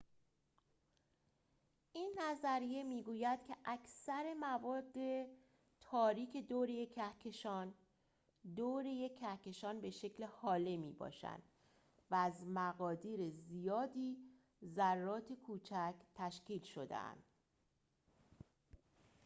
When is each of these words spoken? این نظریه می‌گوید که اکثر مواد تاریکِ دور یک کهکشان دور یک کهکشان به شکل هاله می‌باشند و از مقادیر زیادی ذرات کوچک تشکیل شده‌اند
این 1.93 2.13
نظریه 2.17 2.83
می‌گوید 2.83 3.43
که 3.43 3.55
اکثر 3.65 4.33
مواد 4.33 4.91
تاریکِ 5.81 6.37
دور 6.37 6.69
یک 6.69 6.93
کهکشان 6.93 7.73
دور 8.55 8.85
یک 8.85 9.15
کهکشان 9.19 9.81
به 9.81 9.89
شکل 9.89 10.23
هاله 10.23 10.77
می‌باشند 10.77 11.43
و 12.11 12.15
از 12.15 12.47
مقادیر 12.47 13.29
زیادی 13.29 14.17
ذرات 14.65 15.33
کوچک 15.33 15.95
تشکیل 16.15 16.63
شده‌اند 16.63 17.23